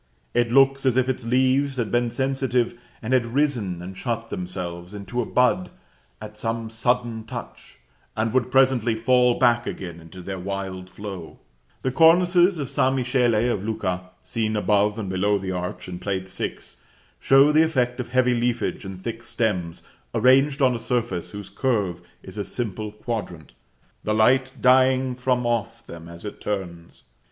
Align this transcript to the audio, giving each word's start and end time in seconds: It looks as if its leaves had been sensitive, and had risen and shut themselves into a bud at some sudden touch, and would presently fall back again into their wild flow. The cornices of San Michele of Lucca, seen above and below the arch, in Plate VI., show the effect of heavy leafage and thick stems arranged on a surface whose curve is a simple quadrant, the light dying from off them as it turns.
It 0.33 0.51
looks 0.51 0.83
as 0.87 0.97
if 0.97 1.07
its 1.07 1.25
leaves 1.25 1.75
had 1.77 1.91
been 1.91 2.09
sensitive, 2.09 2.75
and 3.03 3.13
had 3.13 3.23
risen 3.35 3.83
and 3.83 3.95
shut 3.95 4.31
themselves 4.31 4.95
into 4.95 5.21
a 5.21 5.27
bud 5.27 5.69
at 6.19 6.35
some 6.35 6.71
sudden 6.71 7.23
touch, 7.25 7.77
and 8.17 8.33
would 8.33 8.49
presently 8.49 8.95
fall 8.95 9.37
back 9.37 9.67
again 9.67 9.99
into 9.99 10.23
their 10.23 10.39
wild 10.39 10.89
flow. 10.89 11.37
The 11.83 11.91
cornices 11.91 12.57
of 12.57 12.67
San 12.67 12.95
Michele 12.95 13.35
of 13.51 13.63
Lucca, 13.63 14.09
seen 14.23 14.55
above 14.55 14.97
and 14.97 15.07
below 15.07 15.37
the 15.37 15.51
arch, 15.51 15.87
in 15.87 15.99
Plate 15.99 16.27
VI., 16.27 16.57
show 17.19 17.51
the 17.51 17.61
effect 17.63 17.99
of 17.99 18.07
heavy 18.07 18.33
leafage 18.33 18.83
and 18.83 18.99
thick 18.99 19.21
stems 19.21 19.83
arranged 20.15 20.63
on 20.63 20.73
a 20.73 20.79
surface 20.79 21.29
whose 21.29 21.51
curve 21.51 22.01
is 22.23 22.39
a 22.39 22.43
simple 22.43 22.91
quadrant, 22.91 23.53
the 24.03 24.15
light 24.15 24.51
dying 24.59 25.13
from 25.13 25.45
off 25.45 25.85
them 25.85 26.09
as 26.09 26.25
it 26.25 26.41
turns. 26.41 27.03